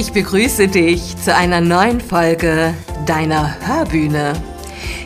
Ich 0.00 0.12
begrüße 0.14 0.68
dich 0.68 1.14
zu 1.22 1.36
einer 1.36 1.60
neuen 1.60 2.00
Folge 2.00 2.72
deiner 3.04 3.54
Hörbühne. 3.66 4.32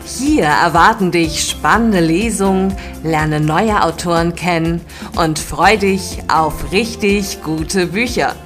Hier 0.05 0.45
erwarten 0.45 1.11
dich 1.11 1.51
spannende 1.51 1.99
Lesungen, 1.99 2.73
lerne 3.03 3.41
neue 3.41 3.83
Autoren 3.83 4.37
kennen 4.37 4.81
und 5.17 5.41
freu 5.41 5.77
dich 5.77 6.19
auf 6.33 6.71
richtig 6.71 7.43
gute 7.43 7.89
Bücher. 7.89 8.37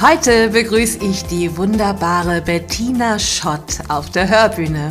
Heute 0.00 0.48
begrüße 0.48 1.00
ich 1.04 1.26
die 1.26 1.54
wunderbare 1.58 2.40
Bettina 2.40 3.18
Schott 3.18 3.80
auf 3.88 4.08
der 4.08 4.26
Hörbühne. 4.26 4.90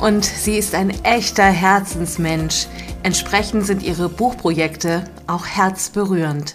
Und 0.00 0.24
sie 0.24 0.56
ist 0.56 0.74
ein 0.74 0.94
echter 1.04 1.44
Herzensmensch. 1.44 2.68
Entsprechend 3.02 3.66
sind 3.66 3.82
ihre 3.82 4.08
Buchprojekte 4.08 5.04
auch 5.26 5.44
herzberührend. 5.44 6.54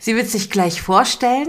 Sie 0.00 0.16
wird 0.16 0.28
sich 0.28 0.50
gleich 0.50 0.82
vorstellen 0.82 1.46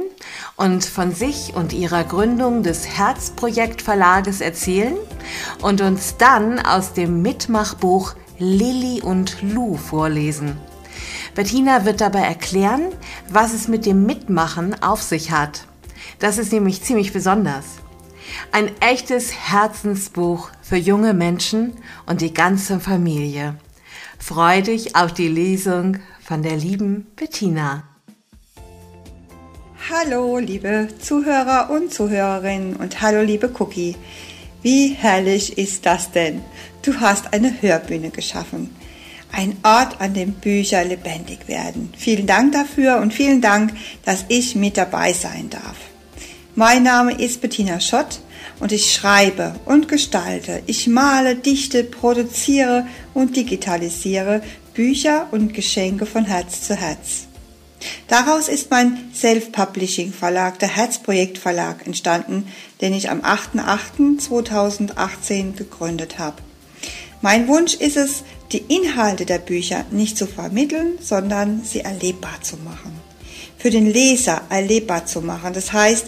und 0.58 0.86
von 0.86 1.14
sich 1.14 1.54
und 1.55 1.73
ihrer 1.73 2.04
Gründung 2.04 2.64
des 2.64 2.88
Herzprojekt 2.88 3.82
Verlages 3.82 4.41
erzählen 4.41 4.95
und 5.62 5.81
uns 5.81 6.18
dann 6.18 6.59
aus 6.59 6.94
dem 6.94 7.22
Mitmachbuch 7.22 8.16
Lilly 8.40 9.02
und 9.02 9.41
Lou 9.41 9.76
vorlesen. 9.76 10.58
Bettina 11.34 11.86
wird 11.86 12.00
dabei 12.00 12.22
erklären, 12.22 12.84
was 13.30 13.54
es 13.54 13.68
mit 13.68 13.86
dem 13.86 14.05
Mitmachen 14.05 14.81
auf 14.81 15.02
sich 15.02 15.31
hat. 15.31 15.66
Das 16.20 16.38
ist 16.38 16.54
nämlich 16.54 16.81
ziemlich 16.81 17.12
besonders. 17.12 17.66
Ein 18.52 18.70
echtes 18.80 19.34
Herzensbuch 19.34 20.50
für 20.62 20.78
junge 20.78 21.14
Menschen 21.14 21.73
und 22.06 22.22
die 22.22 22.34
ganze 22.34 22.80
Familie. 22.80 23.56
Freu 24.17 24.62
dich 24.62 24.95
auf 24.95 25.14
die 25.14 25.28
Lesung 25.28 25.98
von 26.23 26.42
der 26.42 26.56
lieben 26.56 27.08
Bettina. 27.16 27.84
Hallo, 29.88 30.39
liebe 30.39 30.88
Zuhörer 31.00 31.69
und 31.69 31.94
Zuhörerinnen 31.94 32.75
und 32.75 33.02
hallo, 33.03 33.22
liebe 33.22 33.52
Cookie. 33.59 33.95
Wie 34.64 34.88
herrlich 34.88 35.59
ist 35.59 35.86
das 35.86 36.09
denn? 36.09 36.42
Du 36.81 37.00
hast 37.00 37.33
eine 37.33 37.61
Hörbühne 37.61 38.09
geschaffen. 38.09 38.75
Ein 39.31 39.55
Ort, 39.61 40.02
an 40.02 40.16
dem 40.16 40.31
Bücher 40.31 40.83
lebendig 40.83 41.47
werden. 41.47 41.94
Vielen 41.95 42.25
Dank 42.25 42.53
dafür 42.53 42.97
und 42.97 43.14
vielen 43.14 43.42
Dank, 43.42 43.73
dass 44.05 44.25
ich 44.27 44.55
mit 44.55 44.75
dabei 44.75 45.14
sein 45.14 45.52
darf. 45.52 45.77
Mein 46.55 46.81
Name 46.81 47.14
ist 47.22 47.42
Bettina 47.42 47.80
Schott 47.80 48.22
und 48.59 48.72
ich 48.72 48.92
schreibe 48.92 49.53
und 49.66 49.88
gestalte. 49.88 50.64
Ich 50.66 50.88
male, 50.88 51.36
dichte, 51.36 51.83
produziere 51.83 52.88
und 53.14 53.36
digitalisiere 53.36 54.42
Bücher 54.73 55.27
und 55.30 55.53
Geschenke 55.53 56.08
von 56.08 56.25
Herz 56.25 56.64
zu 56.64 56.75
Herz. 56.75 57.27
Daraus 58.08 58.47
ist 58.47 58.72
mein 58.72 59.11
Self-Publishing-Verlag, 59.14 60.58
der 60.59 60.73
Herzprojekt 60.75 61.38
Verlag, 61.38 61.86
entstanden, 61.86 62.47
den 62.81 62.94
ich 62.94 63.09
am 63.09 63.22
8.8.2018 63.22 65.55
gegründet 65.55 66.19
habe. 66.19 66.38
Mein 67.22 67.47
Wunsch 67.47 67.73
ist 67.73 67.95
es, 67.97 68.23
die 68.52 68.64
Inhalte 68.67 69.25
der 69.25 69.39
Bücher 69.39 69.86
nicht 69.92 70.17
zu 70.17 70.27
vermitteln, 70.27 71.00
sondern 71.02 71.64
sie 71.64 71.80
erlebbar 71.80 72.42
zu 72.42 72.58
machen. 72.58 72.94
Für 73.58 73.72
den 73.72 73.92
Leser 73.92 74.44
erlebbar 74.49 75.08
zu 75.08 75.22
machen. 75.22 75.53
Das 75.53 75.73
heißt, 75.73 76.05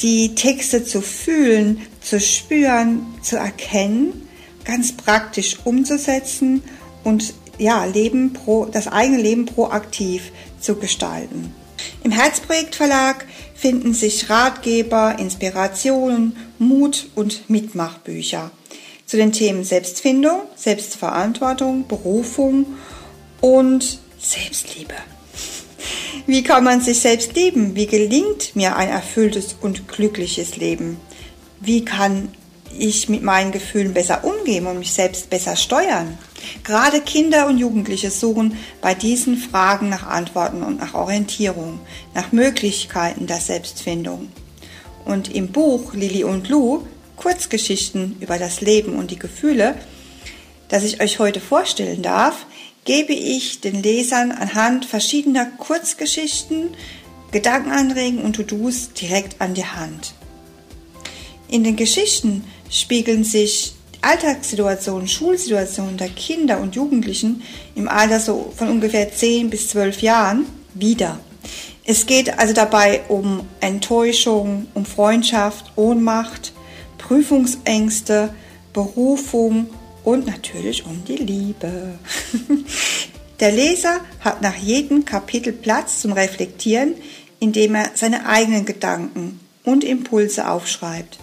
die 0.00 0.34
Texte 0.34 0.84
zu 0.84 1.00
fühlen, 1.00 1.80
zu 2.02 2.20
spüren, 2.20 3.06
zu 3.22 3.36
erkennen, 3.36 4.28
ganz 4.64 4.92
praktisch 4.92 5.56
umzusetzen 5.64 6.62
und 7.02 7.32
ja, 7.58 7.84
Leben 7.84 8.32
pro, 8.32 8.66
das 8.66 8.88
eigene 8.88 9.22
Leben 9.22 9.46
proaktiv 9.46 10.32
zu 10.66 10.76
gestalten. 10.76 11.54
Im 12.02 12.10
Herzprojekt 12.10 12.74
Verlag 12.74 13.24
finden 13.54 13.94
sich 13.94 14.28
Ratgeber, 14.28 15.16
Inspirationen, 15.18 16.36
Mut 16.58 17.08
und 17.14 17.48
Mitmachbücher 17.48 18.50
zu 19.06 19.16
den 19.16 19.32
Themen 19.32 19.62
Selbstfindung, 19.62 20.42
Selbstverantwortung, 20.56 21.86
Berufung 21.86 22.66
und 23.40 24.00
Selbstliebe. 24.18 24.94
Wie 26.26 26.42
kann 26.42 26.64
man 26.64 26.80
sich 26.80 27.00
selbst 27.00 27.36
lieben? 27.36 27.76
Wie 27.76 27.86
gelingt 27.86 28.56
mir 28.56 28.74
ein 28.74 28.88
erfülltes 28.88 29.54
und 29.60 29.86
glückliches 29.86 30.56
Leben? 30.56 30.96
Wie 31.60 31.84
kann 31.84 32.30
ich 32.76 33.08
mit 33.08 33.22
meinen 33.22 33.52
Gefühlen 33.52 33.94
besser 33.94 34.24
umgehen 34.24 34.66
und 34.66 34.80
mich 34.80 34.92
selbst 34.92 35.30
besser 35.30 35.54
steuern? 35.54 36.18
Gerade 36.64 37.00
Kinder 37.00 37.46
und 37.46 37.58
Jugendliche 37.58 38.10
suchen 38.10 38.56
bei 38.80 38.94
diesen 38.94 39.36
Fragen 39.36 39.88
nach 39.88 40.06
Antworten 40.06 40.62
und 40.62 40.78
nach 40.78 40.94
Orientierung, 40.94 41.80
nach 42.14 42.32
Möglichkeiten 42.32 43.26
der 43.26 43.40
Selbstfindung. 43.40 44.28
Und 45.04 45.32
im 45.34 45.48
Buch 45.48 45.94
Lili 45.94 46.24
und 46.24 46.48
Lou, 46.48 46.82
Kurzgeschichten 47.16 48.16
über 48.20 48.38
das 48.38 48.60
Leben 48.60 48.96
und 48.96 49.10
die 49.10 49.18
Gefühle, 49.18 49.76
das 50.68 50.82
ich 50.82 51.00
euch 51.00 51.18
heute 51.18 51.40
vorstellen 51.40 52.02
darf, 52.02 52.46
gebe 52.84 53.12
ich 53.12 53.60
den 53.60 53.82
Lesern 53.82 54.32
anhand 54.32 54.84
verschiedener 54.84 55.46
Kurzgeschichten, 55.46 56.70
Gedankenanregen 57.30 58.20
und 58.20 58.34
To-Dos 58.34 58.92
direkt 58.92 59.40
an 59.40 59.54
die 59.54 59.64
Hand. 59.64 60.14
In 61.48 61.64
den 61.64 61.76
Geschichten 61.76 62.44
spiegeln 62.70 63.24
sich 63.24 63.75
Alltagssituationen, 64.06 65.08
Schulsituationen 65.08 65.96
der 65.96 66.10
Kinder 66.10 66.60
und 66.60 66.76
Jugendlichen 66.76 67.42
im 67.74 67.88
Alter 67.88 68.20
so 68.20 68.52
von 68.56 68.68
ungefähr 68.68 69.12
10 69.12 69.50
bis 69.50 69.68
12 69.70 70.00
Jahren 70.00 70.46
wieder. 70.74 71.18
Es 71.84 72.06
geht 72.06 72.38
also 72.38 72.54
dabei 72.54 73.00
um 73.08 73.48
Enttäuschung, 73.58 74.68
um 74.74 74.86
Freundschaft, 74.86 75.72
Ohnmacht, 75.74 76.52
Prüfungsängste, 76.98 78.32
Berufung 78.72 79.70
und 80.04 80.28
natürlich 80.28 80.86
um 80.86 81.04
die 81.04 81.16
Liebe. 81.16 81.98
Der 83.40 83.50
Leser 83.50 83.98
hat 84.20 84.40
nach 84.40 84.54
jedem 84.54 85.04
Kapitel 85.04 85.52
Platz 85.52 86.00
zum 86.00 86.12
Reflektieren, 86.12 86.94
indem 87.40 87.74
er 87.74 87.90
seine 87.94 88.28
eigenen 88.28 88.66
Gedanken 88.66 89.40
und 89.64 89.82
Impulse 89.82 90.48
aufschreibt. 90.48 91.18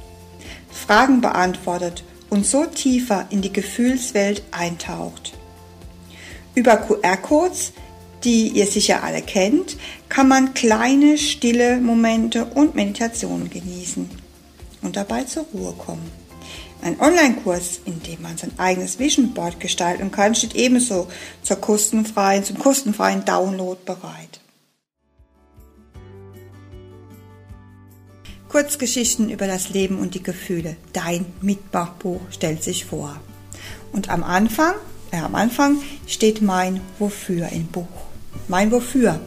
Fragen 0.69 1.21
beantwortet 1.21 2.03
und 2.33 2.47
so 2.47 2.65
tiefer 2.65 3.27
in 3.29 3.43
die 3.43 3.53
Gefühlswelt 3.53 4.41
eintaucht. 4.49 5.33
Über 6.55 6.77
QR-Codes, 6.77 7.73
die 8.23 8.47
ihr 8.47 8.65
sicher 8.65 9.03
alle 9.03 9.21
kennt, 9.21 9.77
kann 10.09 10.27
man 10.27 10.55
kleine, 10.55 11.19
stille 11.19 11.77
Momente 11.77 12.45
und 12.45 12.73
Meditationen 12.73 13.51
genießen 13.51 14.09
und 14.81 14.95
dabei 14.95 15.25
zur 15.25 15.45
Ruhe 15.53 15.73
kommen. 15.73 16.11
Ein 16.81 16.99
Online-Kurs, 16.99 17.81
in 17.85 18.01
dem 18.01 18.23
man 18.23 18.35
sein 18.37 18.51
eigenes 18.57 18.97
Vision 18.97 19.33
Board 19.33 19.59
gestalten 19.59 20.11
kann, 20.11 20.33
steht 20.33 20.55
ebenso 20.55 21.07
zur 21.43 21.57
kostenfreien, 21.57 22.43
zum 22.43 22.57
kostenfreien 22.57 23.23
Download 23.25 23.79
bereit. 23.85 24.42
Kurzgeschichten 28.53 29.31
über 29.31 29.47
das 29.47 29.69
Leben 29.69 29.97
und 29.97 30.13
die 30.13 30.21
Gefühle. 30.21 30.75
Dein 30.93 31.25
Mitmachbuch 31.41 32.21
stellt 32.29 32.63
sich 32.63 32.85
vor. 32.85 33.19
Und 33.91 34.09
am 34.09 34.23
Anfang, 34.23 34.75
äh, 35.09 35.17
am 35.17 35.33
Anfang 35.33 35.77
steht 36.05 36.43
mein 36.43 36.79
Wofür 36.99 37.49
im 37.49 37.65
Buch. 37.65 37.87
Mein 38.47 38.71
Wofür. 38.71 39.19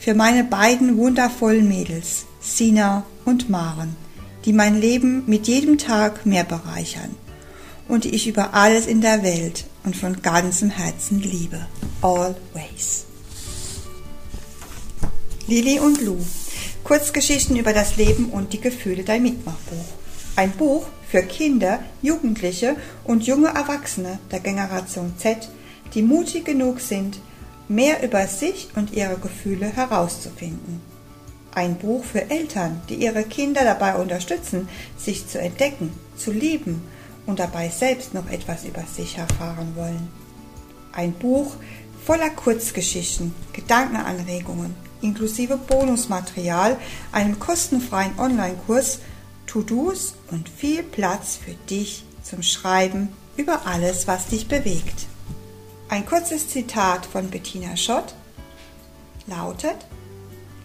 Für 0.00 0.14
meine 0.14 0.42
beiden 0.42 0.96
wundervollen 0.96 1.68
Mädels, 1.68 2.26
Sina 2.40 3.04
und 3.24 3.50
Maren, 3.50 3.94
die 4.44 4.52
mein 4.52 4.80
Leben 4.80 5.22
mit 5.28 5.46
jedem 5.46 5.78
Tag 5.78 6.26
mehr 6.26 6.42
bereichern 6.42 7.14
und 7.86 8.02
die 8.02 8.16
ich 8.16 8.26
über 8.26 8.52
alles 8.52 8.88
in 8.88 9.00
der 9.00 9.22
Welt 9.22 9.64
und 9.84 9.94
von 9.94 10.22
ganzem 10.22 10.70
Herzen 10.70 11.20
liebe. 11.20 11.64
Always. 12.02 13.04
Lili 15.46 15.78
und 15.78 16.00
Lou 16.00 16.18
Kurzgeschichten 16.88 17.54
über 17.56 17.74
das 17.74 17.98
Leben 17.98 18.30
und 18.30 18.54
die 18.54 18.62
Gefühle 18.62 19.02
dein 19.04 19.22
Mitmachbuch. 19.22 19.84
Ein 20.36 20.52
Buch 20.52 20.86
für 21.06 21.22
Kinder, 21.22 21.80
Jugendliche 22.00 22.76
und 23.04 23.26
junge 23.26 23.48
Erwachsene 23.48 24.18
der 24.32 24.40
Generation 24.40 25.12
Z, 25.18 25.50
die 25.92 26.00
mutig 26.00 26.46
genug 26.46 26.80
sind, 26.80 27.20
mehr 27.68 28.02
über 28.02 28.26
sich 28.26 28.70
und 28.74 28.94
ihre 28.94 29.18
Gefühle 29.18 29.66
herauszufinden. 29.66 30.80
Ein 31.54 31.76
Buch 31.76 32.04
für 32.04 32.30
Eltern, 32.30 32.80
die 32.88 32.94
ihre 32.94 33.24
Kinder 33.24 33.64
dabei 33.64 33.96
unterstützen, 33.96 34.66
sich 34.96 35.28
zu 35.28 35.38
entdecken, 35.38 35.92
zu 36.16 36.32
lieben 36.32 36.80
und 37.26 37.38
dabei 37.38 37.68
selbst 37.68 38.14
noch 38.14 38.30
etwas 38.30 38.64
über 38.64 38.84
sich 38.84 39.18
erfahren 39.18 39.74
wollen. 39.76 40.08
Ein 40.92 41.12
Buch 41.12 41.54
voller 42.06 42.30
Kurzgeschichten, 42.30 43.34
Gedankenanregungen, 43.52 44.87
inklusive 45.00 45.56
Bonusmaterial, 45.56 46.78
einem 47.12 47.38
kostenfreien 47.38 48.18
Online-Kurs, 48.18 49.00
To-Dos 49.46 50.14
und 50.30 50.48
viel 50.48 50.82
Platz 50.82 51.38
für 51.42 51.54
dich 51.70 52.04
zum 52.22 52.42
Schreiben 52.42 53.08
über 53.36 53.66
alles, 53.66 54.06
was 54.06 54.26
dich 54.26 54.48
bewegt. 54.48 55.06
Ein 55.88 56.04
kurzes 56.04 56.48
Zitat 56.48 57.06
von 57.06 57.30
Bettina 57.30 57.76
Schott 57.76 58.14
lautet, 59.26 59.76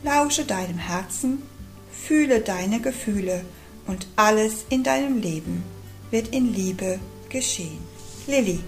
Lausche 0.03 0.43
deinem 0.43 0.77
Herzen, 0.77 1.41
fühle 1.89 2.41
deine 2.41 2.81
Gefühle 2.81 3.45
und 3.87 4.05
alles 4.17 4.65
in 4.67 4.83
deinem 4.83 5.17
Leben 5.21 5.63
wird 6.11 6.27
in 6.29 6.53
Liebe 6.53 6.99
geschehen. 7.29 7.79
Lilly. 8.27 8.59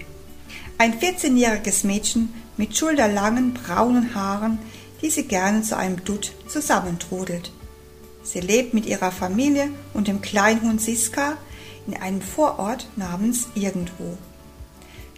Ein 0.78 0.98
14-jähriges 0.98 1.86
Mädchen 1.86 2.32
mit 2.56 2.76
schulterlangen 2.76 3.52
braunen 3.52 4.14
Haaren, 4.14 4.58
die 5.02 5.10
sie 5.10 5.24
gerne 5.24 5.62
zu 5.62 5.76
einem 5.76 6.04
Dutt 6.04 6.32
zusammentrudelt. 6.48 7.52
Sie 8.22 8.40
lebt 8.40 8.74
mit 8.74 8.86
ihrer 8.86 9.12
Familie 9.12 9.70
und 9.94 10.08
dem 10.08 10.20
Kleinhund 10.20 10.80
Siska 10.80 11.36
in 11.86 11.96
einem 11.96 12.20
Vorort 12.20 12.88
namens 12.96 13.48
Irgendwo. 13.54 14.18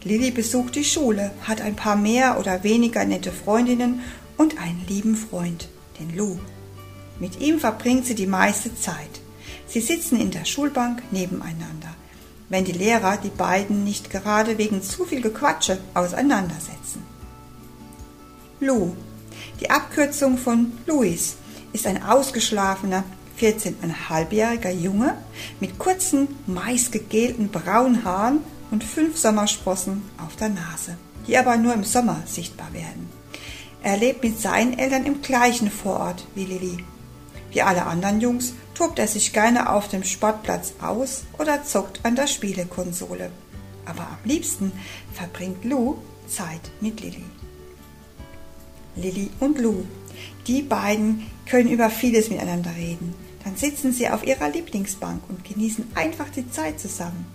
Lilly 0.05 0.31
besucht 0.31 0.75
die 0.75 0.85
Schule, 0.85 1.33
hat 1.43 1.61
ein 1.61 1.75
paar 1.75 1.97
mehr 1.97 2.39
oder 2.39 2.63
weniger 2.63 3.05
nette 3.05 3.33
Freundinnen 3.33 4.01
und 4.37 4.61
einen 4.61 4.85
lieben 4.87 5.17
Freund, 5.17 5.69
den 5.99 6.17
Lou. 6.17 6.39
Mit 7.19 7.41
ihm 7.41 7.59
verbringt 7.59 8.07
sie 8.07 8.15
die 8.15 8.27
meiste 8.27 8.75
Zeit. 8.77 9.21
Sie 9.67 9.81
sitzen 9.81 10.21
in 10.21 10.31
der 10.31 10.45
Schulbank 10.45 11.03
nebeneinander, 11.11 11.95
wenn 12.49 12.65
die 12.65 12.73
Lehrer 12.73 13.17
die 13.17 13.29
beiden 13.29 13.85
nicht 13.85 14.11
gerade 14.11 14.57
wegen 14.57 14.83
zu 14.83 15.05
viel 15.05 15.21
Gequatsche 15.21 15.79
auseinandersetzen. 15.95 17.03
Lou. 18.61 18.95
Die 19.61 19.71
Abkürzung 19.71 20.39
von 20.39 20.73
Louis 20.87 21.37
ist 21.73 21.87
ein 21.87 22.03
ausgeschlafener 22.03 23.03
14,5-jähriger 23.41 24.71
Junge 24.71 25.15
mit 25.59 25.79
kurzen, 25.79 26.29
maisgegelten 26.47 27.49
braunen 27.49 28.05
Haaren 28.05 28.41
und 28.71 28.85
fünf 28.85 29.19
Sommersprossen 29.19 30.03
auf 30.25 30.37
der 30.37 30.51
Nase, 30.51 30.97
die 31.27 31.37
aber 31.37 31.57
nur 31.57 31.75
im 31.75 31.85
Sommer 31.85 32.23
sichtbar 32.27 32.73
werden. 32.73 33.09
Er 33.83 33.97
lebt 33.97 34.23
mit 34.23 34.41
seinen 34.41 34.79
Eltern 34.79 35.07
im 35.07 35.23
gleichen 35.23 35.71
Vorort 35.71 36.25
wie 36.35 36.45
Lilly. 36.45 36.85
Wie 37.51 37.63
alle 37.63 37.87
anderen 37.87 38.21
Jungs 38.21 38.55
tobt 38.75 38.99
er 38.99 39.09
sich 39.09 39.33
gerne 39.33 39.71
auf 39.71 39.89
dem 39.89 40.05
Sportplatz 40.05 40.75
aus 40.81 41.25
oder 41.39 41.65
zockt 41.65 42.05
an 42.05 42.15
der 42.15 42.27
Spielekonsole. 42.27 43.31
Aber 43.87 44.03
am 44.03 44.19
liebsten 44.25 44.73
verbringt 45.15 45.65
Lou 45.65 45.97
Zeit 46.29 46.61
mit 46.81 47.01
Lilly. 47.01 47.25
Lilly 49.01 49.31
und 49.41 49.59
Lou. 49.59 49.85
Die 50.47 50.63
beiden 50.63 51.27
können 51.47 51.71
über 51.71 51.91
vieles 51.91 52.31
miteinander 52.31 52.75
reden. 52.77 53.15
Dann 53.45 53.57
sitzen 53.57 53.93
sie 53.93 54.09
auf 54.09 54.27
ihrer 54.27 54.51
Lieblingsbank 54.51 55.23
und 55.29 55.45
genießen 55.45 55.93
einfach 55.95 56.29
die 56.31 56.51
Zeit 56.51 56.81
zusammen. 56.81 57.27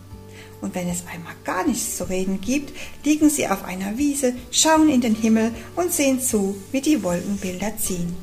Und 0.61 0.75
wenn 0.75 0.87
es 0.87 1.03
einmal 1.11 1.33
gar 1.43 1.65
nichts 1.67 1.97
zu 1.97 2.05
reden 2.05 2.39
gibt, 2.39 2.71
liegen 3.03 3.29
sie 3.29 3.47
auf 3.47 3.63
einer 3.63 3.97
Wiese, 3.97 4.33
schauen 4.51 4.89
in 4.89 5.01
den 5.01 5.15
Himmel 5.15 5.51
und 5.75 5.91
sehen 5.91 6.21
zu, 6.21 6.55
wie 6.71 6.81
die 6.81 7.03
Wolkenbilder 7.03 7.77
ziehen. 7.77 8.15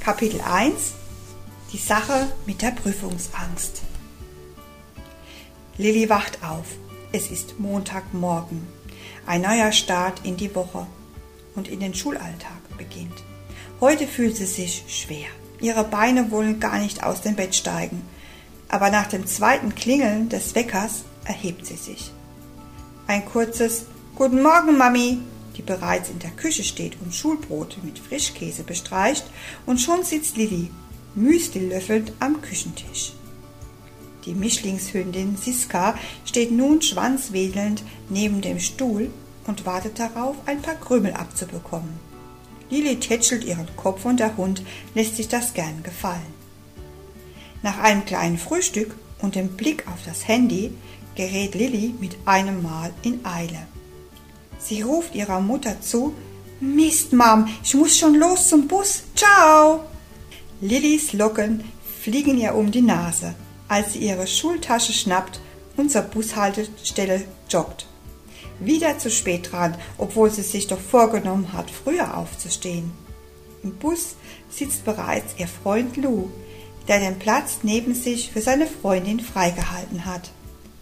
Kapitel 0.00 0.40
1 0.40 0.94
Die 1.72 1.78
Sache 1.78 2.32
mit 2.46 2.62
der 2.62 2.70
Prüfungsangst. 2.70 3.82
Lilly 5.76 6.08
wacht 6.08 6.42
auf. 6.42 6.66
Es 7.12 7.30
ist 7.30 7.58
Montagmorgen. 7.58 8.79
Ein 9.26 9.42
neuer 9.42 9.72
Start 9.72 10.24
in 10.24 10.36
die 10.36 10.54
Woche 10.54 10.86
und 11.54 11.68
in 11.68 11.80
den 11.80 11.94
Schulalltag 11.94 12.76
beginnt. 12.78 13.22
Heute 13.80 14.06
fühlt 14.06 14.36
sie 14.36 14.46
sich 14.46 14.84
schwer. 14.88 15.28
Ihre 15.60 15.84
Beine 15.84 16.30
wollen 16.30 16.60
gar 16.60 16.78
nicht 16.78 17.02
aus 17.02 17.20
dem 17.20 17.36
Bett 17.36 17.54
steigen 17.54 18.02
aber 18.70 18.90
nach 18.90 19.08
dem 19.08 19.26
zweiten 19.26 19.74
Klingeln 19.74 20.28
des 20.28 20.54
Weckers 20.54 21.04
erhebt 21.24 21.66
sie 21.66 21.76
sich. 21.76 22.12
Ein 23.06 23.24
kurzes 23.24 23.86
Guten 24.14 24.42
Morgen, 24.42 24.78
Mami, 24.78 25.18
die 25.56 25.62
bereits 25.62 26.08
in 26.08 26.20
der 26.20 26.30
Küche 26.30 26.62
steht 26.62 26.96
und 27.00 27.14
Schulbrote 27.14 27.80
mit 27.82 27.98
Frischkäse 27.98 28.62
bestreicht, 28.62 29.24
und 29.66 29.80
schon 29.80 30.04
sitzt 30.04 30.36
Lilly, 30.36 30.70
Müsli 31.14 31.66
löffelnd 31.66 32.12
am 32.20 32.40
Küchentisch. 32.40 33.12
Die 34.26 34.34
Mischlingshündin 34.34 35.36
Siska 35.36 35.94
steht 36.24 36.50
nun 36.52 36.82
schwanzwedelnd 36.82 37.82
neben 38.08 38.40
dem 38.40 38.60
Stuhl 38.60 39.10
und 39.46 39.66
wartet 39.66 39.98
darauf, 39.98 40.36
ein 40.46 40.62
paar 40.62 40.74
Krümel 40.74 41.14
abzubekommen. 41.14 41.98
Lilly 42.70 42.96
tätschelt 43.00 43.44
ihren 43.44 43.68
Kopf 43.76 44.04
und 44.04 44.20
der 44.20 44.36
Hund 44.36 44.62
lässt 44.94 45.16
sich 45.16 45.28
das 45.28 45.54
gern 45.54 45.82
gefallen. 45.82 46.34
Nach 47.62 47.78
einem 47.78 48.04
kleinen 48.04 48.38
Frühstück 48.38 48.94
und 49.20 49.34
dem 49.34 49.48
Blick 49.56 49.86
auf 49.88 49.98
das 50.06 50.28
Handy 50.28 50.72
gerät 51.14 51.54
Lilly 51.54 51.94
mit 51.98 52.16
einem 52.24 52.62
Mal 52.62 52.92
in 53.02 53.24
Eile. 53.24 53.66
Sie 54.58 54.82
ruft 54.82 55.14
ihrer 55.14 55.40
Mutter 55.40 55.80
zu, 55.80 56.14
Mist, 56.60 57.12
Mom, 57.12 57.48
ich 57.64 57.74
muss 57.74 57.96
schon 57.96 58.14
los 58.14 58.48
zum 58.48 58.68
Bus. 58.68 59.02
Ciao! 59.16 59.84
Lillys 60.60 61.14
Locken 61.14 61.64
fliegen 62.02 62.38
ihr 62.38 62.54
um 62.54 62.70
die 62.70 62.82
Nase, 62.82 63.34
als 63.70 63.92
sie 63.92 64.00
ihre 64.00 64.26
Schultasche 64.26 64.92
schnappt 64.92 65.40
und 65.76 65.92
zur 65.92 66.02
Bushaltestelle 66.02 67.22
joggt. 67.48 67.86
Wieder 68.58 68.98
zu 68.98 69.10
spät 69.10 69.52
dran, 69.52 69.76
obwohl 69.96 70.28
sie 70.28 70.42
sich 70.42 70.66
doch 70.66 70.80
vorgenommen 70.80 71.52
hat, 71.52 71.70
früher 71.70 72.18
aufzustehen. 72.18 72.90
Im 73.62 73.76
Bus 73.76 74.16
sitzt 74.50 74.84
bereits 74.84 75.34
ihr 75.38 75.46
Freund 75.46 75.96
Lou, 75.96 76.30
der 76.88 76.98
den 76.98 77.18
Platz 77.20 77.58
neben 77.62 77.94
sich 77.94 78.32
für 78.32 78.40
seine 78.40 78.66
Freundin 78.66 79.20
freigehalten 79.20 80.04
hat. 80.04 80.32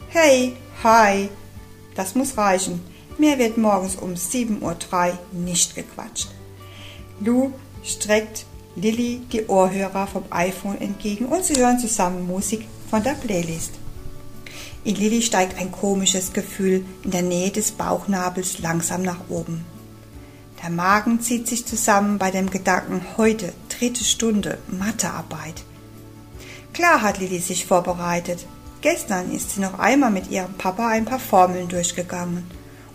Hey, 0.08 0.56
hi, 0.82 1.28
das 1.94 2.14
muss 2.14 2.38
reichen. 2.38 2.80
Mehr 3.18 3.38
wird 3.38 3.58
morgens 3.58 3.96
um 3.96 4.14
7.03 4.14 5.10
Uhr 5.10 5.18
nicht 5.32 5.74
gequatscht. 5.74 6.28
Lou 7.20 7.52
streckt 7.84 8.46
Lilly 8.76 9.20
die 9.30 9.46
Ohrhörer 9.46 10.06
vom 10.06 10.24
iPhone 10.30 10.80
entgegen 10.80 11.26
und 11.26 11.44
sie 11.44 11.56
hören 11.56 11.78
zusammen 11.78 12.26
Musik 12.26 12.66
von 12.90 13.02
der 13.02 13.12
Playlist. 13.12 13.72
In 14.84 14.96
Lilly 14.96 15.22
steigt 15.22 15.58
ein 15.58 15.72
komisches 15.72 16.32
Gefühl 16.32 16.84
in 17.02 17.10
der 17.10 17.22
Nähe 17.22 17.50
des 17.50 17.72
Bauchnabels 17.72 18.58
langsam 18.60 19.02
nach 19.02 19.28
oben. 19.28 19.64
Der 20.62 20.70
Magen 20.70 21.20
zieht 21.20 21.46
sich 21.46 21.66
zusammen 21.66 22.18
bei 22.18 22.30
dem 22.30 22.50
Gedanken 22.50 23.02
heute, 23.16 23.52
dritte 23.68 24.04
Stunde, 24.04 24.58
Mathearbeit. 24.68 25.62
Klar 26.72 27.02
hat 27.02 27.18
Lilly 27.18 27.38
sich 27.38 27.66
vorbereitet. 27.66 28.46
Gestern 28.80 29.32
ist 29.32 29.50
sie 29.50 29.60
noch 29.60 29.78
einmal 29.78 30.10
mit 30.10 30.30
ihrem 30.30 30.54
Papa 30.54 30.88
ein 30.88 31.04
paar 31.04 31.18
Formeln 31.18 31.68
durchgegangen 31.68 32.44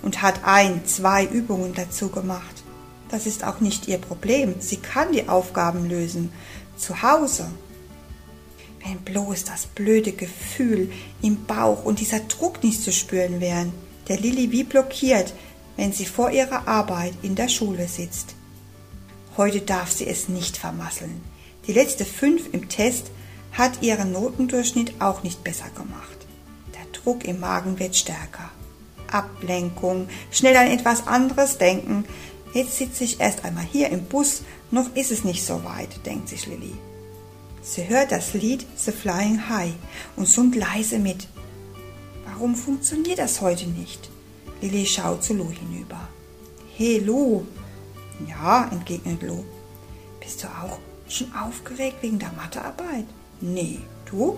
und 0.01 0.21
hat 0.21 0.41
ein, 0.45 0.85
zwei 0.85 1.25
Übungen 1.25 1.73
dazu 1.73 2.09
gemacht. 2.09 2.63
Das 3.09 3.25
ist 3.25 3.43
auch 3.43 3.59
nicht 3.59 3.87
ihr 3.87 3.97
Problem. 3.97 4.55
Sie 4.59 4.77
kann 4.77 5.11
die 5.11 5.29
Aufgaben 5.29 5.87
lösen. 5.87 6.31
Zu 6.77 7.03
Hause. 7.03 7.45
Wenn 8.83 8.99
bloß 8.99 9.45
das 9.45 9.65
blöde 9.65 10.11
Gefühl 10.11 10.91
im 11.21 11.45
Bauch 11.45 11.85
und 11.85 11.99
dieser 11.99 12.19
Druck 12.19 12.63
nicht 12.63 12.81
zu 12.81 12.91
spüren 12.91 13.39
wären, 13.39 13.71
der 14.09 14.19
Lilly 14.19 14.51
wie 14.51 14.63
blockiert, 14.63 15.33
wenn 15.77 15.93
sie 15.93 16.05
vor 16.05 16.31
ihrer 16.31 16.67
Arbeit 16.67 17.13
in 17.21 17.35
der 17.35 17.47
Schule 17.47 17.87
sitzt. 17.87 18.35
Heute 19.37 19.61
darf 19.61 19.91
sie 19.91 20.05
es 20.07 20.29
nicht 20.29 20.57
vermasseln. 20.57 21.21
Die 21.65 21.73
letzte 21.73 22.05
fünf 22.05 22.53
im 22.53 22.69
Test 22.69 23.07
hat 23.53 23.81
ihren 23.81 24.11
Notendurchschnitt 24.11 24.93
auch 24.99 25.23
nicht 25.23 25.43
besser 25.43 25.69
gemacht. 25.75 26.17
Der 26.73 27.01
Druck 27.01 27.25
im 27.25 27.39
Magen 27.39 27.79
wird 27.79 27.95
stärker. 27.95 28.51
Ablenkung, 29.07 30.09
schnell 30.31 30.57
an 30.57 30.67
etwas 30.67 31.07
anderes 31.07 31.57
denken. 31.57 32.05
Jetzt 32.53 32.77
sitze 32.77 33.03
ich 33.03 33.19
erst 33.19 33.45
einmal 33.45 33.65
hier 33.71 33.89
im 33.89 34.05
Bus, 34.05 34.41
noch 34.71 34.95
ist 34.95 35.11
es 35.11 35.23
nicht 35.23 35.45
so 35.45 35.63
weit, 35.63 36.05
denkt 36.05 36.29
sich 36.29 36.47
Lilly. 36.47 36.73
Sie 37.63 37.87
hört 37.87 38.11
das 38.11 38.33
Lied 38.33 38.65
The 38.75 38.91
Flying 38.91 39.47
High 39.47 39.73
und 40.17 40.27
summt 40.27 40.55
leise 40.55 40.99
mit. 40.99 41.29
Warum 42.25 42.55
funktioniert 42.55 43.19
das 43.19 43.39
heute 43.39 43.67
nicht? 43.67 44.09
Lilly 44.61 44.85
schaut 44.85 45.23
zu 45.23 45.33
Lou 45.33 45.49
hinüber. 45.49 46.09
Hey 46.75 46.99
Lou. 46.99 47.45
Ja, 48.27 48.67
entgegnet 48.69 49.23
Lou. 49.23 49.45
Bist 50.19 50.43
du 50.43 50.47
auch 50.47 50.77
schon 51.07 51.33
aufgeregt 51.33 51.97
wegen 52.01 52.19
der 52.19 52.33
Mathearbeit? 52.33 53.05
Nee, 53.39 53.79
du? 54.11 54.37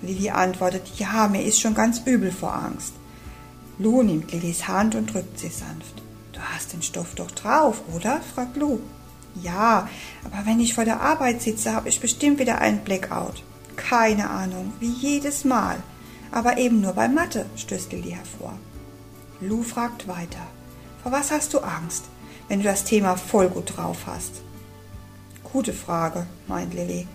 Lilly 0.00 0.30
antwortet, 0.30 0.90
ja, 0.96 1.28
mir 1.28 1.42
ist 1.42 1.60
schon 1.60 1.74
ganz 1.74 2.00
übel 2.06 2.32
vor 2.32 2.54
Angst. 2.54 2.94
Lou 3.78 4.02
nimmt 4.02 4.32
Lillys 4.32 4.66
Hand 4.66 4.94
und 4.94 5.12
drückt 5.12 5.38
sie 5.38 5.48
sanft. 5.48 6.02
Du 6.32 6.40
hast 6.40 6.72
den 6.72 6.82
Stoff 6.82 7.14
doch 7.14 7.30
drauf, 7.30 7.82
oder? 7.94 8.22
fragt 8.22 8.56
Lou. 8.56 8.80
Ja, 9.42 9.88
aber 10.24 10.46
wenn 10.46 10.60
ich 10.60 10.74
vor 10.74 10.84
der 10.84 11.00
Arbeit 11.00 11.42
sitze, 11.42 11.74
habe 11.74 11.88
ich 11.88 12.00
bestimmt 12.00 12.38
wieder 12.38 12.60
einen 12.60 12.80
Blackout. 12.80 13.42
Keine 13.76 14.30
Ahnung, 14.30 14.72
wie 14.80 14.90
jedes 14.90 15.44
Mal. 15.44 15.82
Aber 16.30 16.58
eben 16.58 16.80
nur 16.80 16.92
bei 16.92 17.08
Mathe, 17.08 17.46
stößt 17.56 17.92
Lilly 17.92 18.10
hervor. 18.10 18.58
Lou 19.40 19.62
fragt 19.62 20.08
weiter. 20.08 20.46
Vor 21.02 21.12
was 21.12 21.30
hast 21.30 21.54
du 21.54 21.60
Angst, 21.60 22.04
wenn 22.48 22.58
du 22.58 22.64
das 22.64 22.84
Thema 22.84 23.16
voll 23.16 23.48
gut 23.48 23.76
drauf 23.76 23.98
hast? 24.06 24.42
Gute 25.52 25.72
Frage, 25.72 26.26
meint 26.46 26.74
Lilly. 26.74 27.06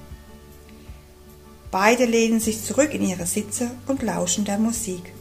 Beide 1.70 2.06
lehnen 2.06 2.40
sich 2.40 2.64
zurück 2.64 2.94
in 2.94 3.02
ihre 3.02 3.26
Sitze 3.26 3.72
und 3.88 4.02
lauschen 4.04 4.46
der 4.46 4.58
Musik. 4.58 5.14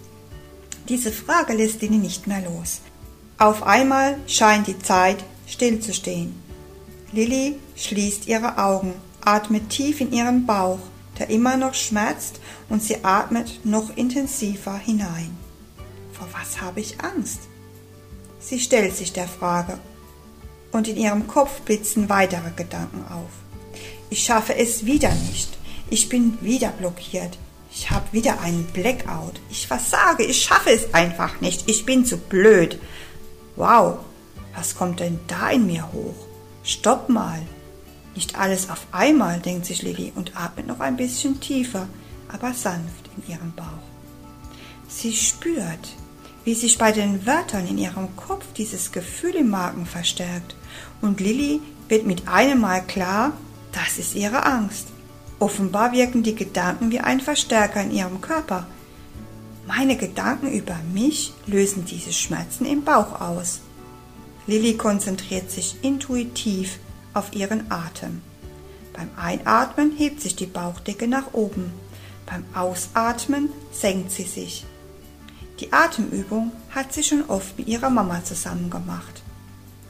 Diese 0.89 1.13
Frage 1.13 1.55
lässt 1.55 1.83
Lilly 1.83 1.97
nicht 1.97 2.27
mehr 2.27 2.43
los. 2.43 2.81
Auf 3.39 3.63
einmal 3.65 4.19
scheint 4.27 4.67
die 4.67 4.79
Zeit 4.79 5.25
stillzustehen. 5.47 6.42
Lilly 7.13 7.57
schließt 7.77 8.27
ihre 8.27 8.59
Augen, 8.59 8.95
atmet 9.21 9.69
tief 9.69 10.01
in 10.01 10.13
ihren 10.13 10.47
Bauch, 10.47 10.81
der 11.19 11.31
immer 11.31 11.57
noch 11.57 11.75
schmerzt, 11.75 12.41
und 12.69 12.83
sie 12.83 13.05
atmet 13.05 13.61
noch 13.65 13.97
intensiver 13.97 14.77
hinein. 14.77 15.37
Vor 16.13 16.29
was 16.33 16.61
habe 16.61 16.81
ich 16.81 17.01
Angst? 17.01 17.41
Sie 18.41 18.59
stellt 18.59 18.97
sich 18.97 19.13
der 19.13 19.29
Frage, 19.29 19.79
und 20.73 20.89
in 20.89 20.97
ihrem 20.97 21.27
Kopf 21.29 21.61
blitzen 21.61 22.09
weitere 22.09 22.51
Gedanken 22.57 23.05
auf. 23.13 23.31
Ich 24.09 24.25
schaffe 24.25 24.57
es 24.57 24.87
wieder 24.87 25.13
nicht. 25.31 25.51
Ich 25.91 26.09
bin 26.09 26.39
wieder 26.41 26.71
blockiert. 26.71 27.39
Ich 27.71 27.91
habe 27.91 28.13
wieder 28.13 28.41
einen 28.41 28.65
Blackout. 28.65 29.41
Ich 29.51 29.67
versage. 29.67 30.25
Ich 30.25 30.43
schaffe 30.43 30.71
es 30.71 30.93
einfach 30.95 31.41
nicht. 31.41 31.69
Ich 31.69 31.85
bin 31.85 32.05
zu 32.05 32.17
blöd. 32.17 32.79
Wow, 33.57 33.99
was 34.55 34.75
kommt 34.75 35.01
denn 35.01 35.21
da 35.29 35.51
in 35.51 35.67
mir 35.67 35.93
hoch? 35.93 36.32
Stopp 36.65 37.09
mal. 37.09 37.41
Nicht 38.15 38.39
alles 38.39 38.71
auf 38.71 38.87
einmal, 38.93 39.41
denkt 39.41 39.67
sich 39.67 39.83
Lilly 39.83 40.13
und 40.15 40.37
atmet 40.37 40.67
noch 40.67 40.81
ein 40.81 40.97
bisschen 40.97 41.41
tiefer, 41.41 41.89
aber 42.29 42.53
sanft 42.53 43.11
in 43.17 43.33
ihrem 43.33 43.53
Bauch. 43.53 43.65
Sie 44.89 45.15
spürt, 45.15 45.97
wie 46.45 46.55
sich 46.55 46.79
bei 46.79 46.93
den 46.93 47.27
Wörtern 47.27 47.67
in 47.67 47.79
ihrem 47.79 48.15
Kopf 48.17 48.45
dieses 48.57 48.93
Gefühl 48.93 49.37
im 49.37 49.51
Magen 49.51 49.87
verstärkt 49.87 50.55
und 51.01 51.21
Lilly 51.21 51.61
wird 51.89 52.07
mit 52.07 52.29
einem 52.29 52.61
Mal 52.61 52.83
klar, 52.85 53.33
das 53.73 53.99
ist 53.99 54.15
ihre 54.15 54.45
Angst. 54.45 54.89
Offenbar 55.39 55.93
wirken 55.93 56.23
die 56.23 56.35
Gedanken 56.35 56.91
wie 56.91 57.01
ein 57.01 57.21
Verstärker 57.21 57.83
in 57.83 57.91
ihrem 57.91 58.21
Körper. 58.21 58.67
Meine 59.67 59.97
Gedanken 59.97 60.53
über 60.53 60.77
mich 60.93 61.33
lösen 61.47 61.85
diese 61.85 62.13
Schmerzen 62.13 62.65
im 62.67 62.85
Bauch 62.85 63.21
aus. 63.21 63.61
Lilly 64.47 64.77
konzentriert 64.77 65.51
sich 65.51 65.77
intuitiv 65.83 66.79
auf 67.15 67.35
ihren 67.35 67.71
Atem. 67.71 68.23
Beim 68.93 69.11
Einatmen 69.17 69.93
hebt 69.97 70.21
sich 70.21 70.37
die 70.37 70.47
Bauchdecke 70.47 71.07
nach 71.07 71.33
oben. 71.33 71.73
Beim 72.27 72.45
Ausatmen 72.55 73.49
senkt 73.71 74.11
sie 74.11 74.25
sich. 74.25 74.65
Die 75.61 75.73
Atemübung 75.73 76.53
hat 76.71 76.93
sie 76.93 77.05
schon 77.05 77.25
oft 77.29 77.57
mit 77.57 77.69
ihrer 77.69 77.91
Mama 77.91 78.25
zusammen 78.25 78.69
gemacht. 78.69 79.23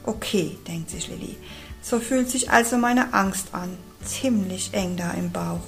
Okay, 0.03 0.57
denkt 0.67 0.89
sich 0.89 1.07
Lilly, 1.07 1.37
so 1.81 1.99
fühlt 1.99 2.29
sich 2.29 2.51
also 2.51 2.77
meine 2.77 3.13
Angst 3.13 3.47
an, 3.53 3.77
ziemlich 4.03 4.73
eng 4.73 4.97
da 4.97 5.11
im 5.11 5.31
Bauch. 5.31 5.63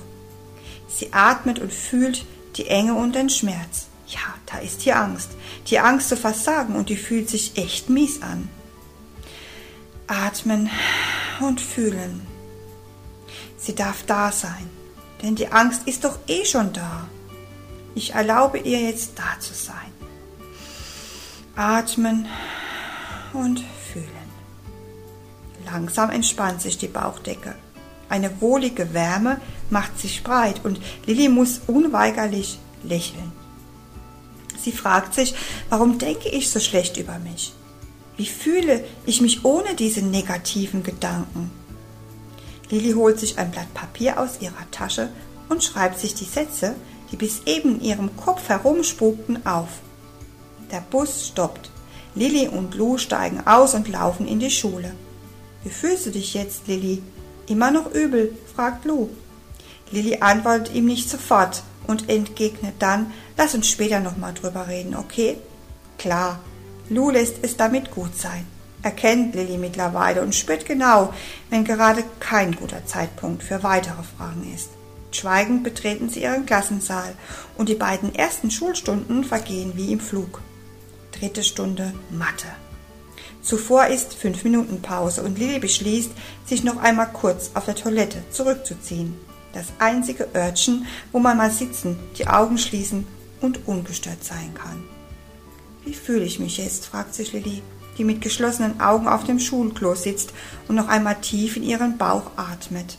Sie 0.87 1.11
atmet 1.13 1.59
und 1.59 1.73
fühlt 1.73 2.25
die 2.55 2.67
Enge 2.67 2.95
und 2.95 3.15
den 3.15 3.29
Schmerz. 3.29 3.87
Ja, 4.07 4.19
da 4.45 4.59
ist 4.59 4.85
die 4.85 4.93
Angst, 4.93 5.31
die 5.67 5.79
Angst 5.79 6.09
zu 6.09 6.17
versagen 6.17 6.75
und 6.75 6.89
die 6.89 6.97
fühlt 6.97 7.29
sich 7.29 7.57
echt 7.57 7.89
mies 7.89 8.21
an. 8.21 8.49
Atmen 10.07 10.69
und 11.39 11.59
fühlen. 11.59 12.25
Sie 13.57 13.73
darf 13.73 14.03
da 14.05 14.31
sein, 14.31 14.69
denn 15.21 15.35
die 15.35 15.51
Angst 15.51 15.87
ist 15.87 16.03
doch 16.03 16.19
eh 16.27 16.45
schon 16.45 16.73
da. 16.73 17.07
Ich 17.95 18.13
erlaube 18.13 18.59
ihr 18.59 18.81
jetzt 18.81 19.13
da 19.15 19.39
zu 19.39 19.53
sein. 19.53 19.75
Atmen 21.55 22.27
und 23.33 23.63
fühlen. 23.91 24.05
Langsam 25.65 26.09
entspannt 26.09 26.61
sich 26.61 26.77
die 26.77 26.87
Bauchdecke. 26.87 27.55
Eine 28.07 28.41
wohlige 28.41 28.93
Wärme 28.93 29.41
macht 29.69 29.99
sich 29.99 30.23
breit 30.23 30.63
und 30.63 30.79
Lilly 31.05 31.29
muss 31.29 31.61
unweigerlich 31.65 32.59
lächeln. 32.83 33.31
Sie 34.59 34.71
fragt 34.71 35.13
sich, 35.15 35.33
warum 35.69 35.97
denke 35.97 36.29
ich 36.29 36.49
so 36.49 36.59
schlecht 36.59 36.97
über 36.97 37.17
mich? 37.19 37.53
Wie 38.17 38.25
fühle 38.25 38.83
ich 39.05 39.21
mich 39.21 39.43
ohne 39.43 39.75
diese 39.75 40.01
negativen 40.01 40.83
Gedanken? 40.83 41.51
Lilly 42.69 42.93
holt 42.93 43.19
sich 43.19 43.37
ein 43.37 43.51
Blatt 43.51 43.73
Papier 43.73 44.19
aus 44.19 44.41
ihrer 44.41 44.69
Tasche 44.71 45.09
und 45.49 45.63
schreibt 45.63 45.99
sich 45.99 46.15
die 46.15 46.25
Sätze, 46.25 46.75
die 47.11 47.17
bis 47.17 47.41
eben 47.45 47.75
in 47.75 47.81
ihrem 47.81 48.17
Kopf 48.17 48.49
herumspukten, 48.49 49.45
auf. 49.45 49.67
Der 50.71 50.81
Bus 50.81 51.27
stoppt. 51.27 51.69
Lilly 52.15 52.47
und 52.47 52.73
Lou 52.75 52.97
steigen 52.97 53.45
aus 53.45 53.73
und 53.73 53.89
laufen 53.89 54.27
in 54.27 54.39
die 54.39 54.49
Schule. 54.49 54.93
Wie 55.63 55.69
fühlst 55.69 56.05
du 56.05 56.11
dich 56.11 56.33
jetzt, 56.33 56.67
Lilly? 56.67 57.03
Immer 57.47 57.71
noch 57.71 57.93
übel? 57.93 58.35
fragt 58.55 58.85
Lou. 58.85 59.09
Lilly 59.91 60.17
antwortet 60.21 60.73
ihm 60.73 60.85
nicht 60.85 61.09
sofort 61.09 61.61
und 61.85 62.09
entgegnet 62.09 62.75
dann, 62.79 63.11
lass 63.37 63.53
uns 63.53 63.67
später 63.67 63.99
nochmal 63.99 64.33
drüber 64.33 64.67
reden, 64.67 64.95
okay? 64.95 65.37
Klar, 65.97 66.39
Lou 66.89 67.09
lässt 67.09 67.37
es 67.41 67.57
damit 67.57 67.91
gut 67.91 68.17
sein. 68.17 68.45
Er 68.83 68.91
kennt 68.91 69.33
Lilly 69.33 69.57
mittlerweile 69.57 70.21
und 70.21 70.35
spürt 70.35 70.65
genau, 70.65 71.11
wenn 71.49 71.65
gerade 71.65 72.03
kein 72.19 72.55
guter 72.55 72.85
Zeitpunkt 72.85 73.41
für 73.41 73.63
weitere 73.63 74.03
Fragen 74.03 74.53
ist. 74.53 74.69
Schweigend 75.09 75.63
betreten 75.63 76.09
sie 76.09 76.21
ihren 76.21 76.45
Klassensaal 76.45 77.15
und 77.57 77.69
die 77.69 77.75
beiden 77.75 78.13
ersten 78.13 78.51
Schulstunden 78.51 79.23
vergehen 79.23 79.71
wie 79.75 79.91
im 79.91 79.99
Flug. 79.99 80.41
Dritte 81.11 81.43
Stunde 81.43 81.93
Mathe. 82.11 82.47
Zuvor 83.41 83.87
ist 83.87 84.13
fünf 84.13 84.43
Minuten 84.43 84.81
Pause 84.81 85.23
und 85.23 85.39
Lilly 85.39 85.59
beschließt, 85.59 86.11
sich 86.45 86.63
noch 86.63 86.77
einmal 86.77 87.07
kurz 87.11 87.51
auf 87.53 87.65
der 87.65 87.75
Toilette 87.75 88.23
zurückzuziehen. 88.29 89.15
Das 89.53 89.67
einzige 89.79 90.27
Örtchen, 90.35 90.85
wo 91.11 91.19
man 91.19 91.37
mal 91.37 91.51
sitzen, 91.51 91.97
die 92.17 92.27
Augen 92.27 92.57
schließen 92.57 93.07
und 93.41 93.67
ungestört 93.67 94.23
sein 94.23 94.53
kann. 94.53 94.94
Wie 95.85 95.93
fühle 95.93 96.25
ich 96.25 96.39
mich 96.39 96.57
jetzt? 96.57 96.87
fragt 96.87 97.13
sich 97.13 97.31
Lilly, 97.31 97.61
die 97.97 98.03
mit 98.03 98.21
geschlossenen 98.21 98.81
Augen 98.81 99.07
auf 99.07 99.23
dem 99.23 99.39
Schulklo 99.39 99.95
sitzt 99.95 100.33
und 100.67 100.75
noch 100.75 100.87
einmal 100.87 101.21
tief 101.21 101.55
in 101.55 101.63
ihren 101.63 101.97
Bauch 101.97 102.31
atmet. 102.35 102.97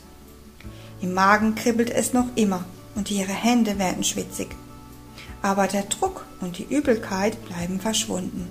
Im 1.01 1.13
Magen 1.13 1.53
kribbelt 1.53 1.89
es 1.91 2.13
noch 2.13 2.27
immer 2.35 2.65
und 2.95 3.11
ihre 3.11 3.33
Hände 3.33 3.77
werden 3.77 4.03
schwitzig. 4.03 4.47
Aber 5.41 5.67
der 5.67 5.83
Druck 5.83 6.25
und 6.41 6.57
die 6.57 6.63
Übelkeit 6.63 7.43
bleiben 7.45 7.79
verschwunden. 7.79 8.47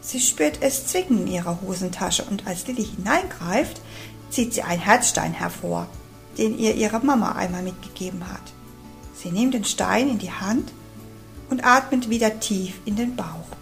Sie 0.00 0.20
spürt 0.20 0.58
es 0.60 0.86
zwicken 0.88 1.22
in 1.22 1.32
ihrer 1.32 1.60
Hosentasche 1.62 2.24
und 2.24 2.46
als 2.46 2.66
Lilly 2.66 2.84
hineingreift, 2.84 3.80
zieht 4.28 4.54
sie 4.54 4.62
einen 4.62 4.82
Herzstein 4.82 5.32
hervor, 5.32 5.88
den 6.36 6.58
ihr 6.58 6.74
ihre 6.74 7.00
Mama 7.00 7.32
einmal 7.32 7.62
mitgegeben 7.62 8.28
hat. 8.28 8.52
Sie 9.14 9.30
nimmt 9.30 9.54
den 9.54 9.64
Stein 9.64 10.10
in 10.10 10.18
die 10.18 10.32
Hand 10.32 10.72
und 11.50 11.64
atmet 11.64 12.10
wieder 12.10 12.40
tief 12.40 12.74
in 12.84 12.96
den 12.96 13.16
Bauch. 13.16 13.56